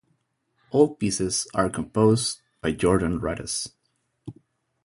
All 0.71 0.95
pieces 0.95 1.45
are 1.53 1.69
composed 1.69 2.41
by 2.59 2.71
Jordan 2.71 3.19
Rudess. 3.19 3.71